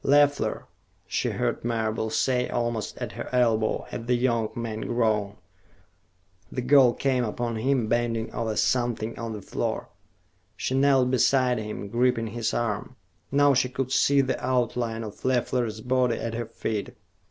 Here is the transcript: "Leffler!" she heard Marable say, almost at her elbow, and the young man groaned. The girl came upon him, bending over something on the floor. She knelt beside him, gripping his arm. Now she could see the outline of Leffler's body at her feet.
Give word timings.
"Leffler!" 0.03 0.65
she 1.05 1.29
heard 1.29 1.63
Marable 1.63 2.09
say, 2.09 2.49
almost 2.49 2.97
at 2.97 3.11
her 3.11 3.29
elbow, 3.31 3.85
and 3.91 4.07
the 4.07 4.15
young 4.15 4.49
man 4.55 4.81
groaned. 4.81 5.35
The 6.51 6.63
girl 6.63 6.93
came 6.93 7.23
upon 7.23 7.57
him, 7.57 7.87
bending 7.87 8.33
over 8.33 8.55
something 8.55 9.19
on 9.19 9.33
the 9.33 9.43
floor. 9.43 9.89
She 10.57 10.73
knelt 10.73 11.11
beside 11.11 11.59
him, 11.59 11.87
gripping 11.87 12.25
his 12.33 12.51
arm. 12.51 12.95
Now 13.31 13.53
she 13.53 13.69
could 13.69 13.91
see 13.91 14.21
the 14.21 14.43
outline 14.43 15.03
of 15.03 15.23
Leffler's 15.23 15.81
body 15.81 16.15
at 16.17 16.33
her 16.33 16.47
feet. 16.47 16.95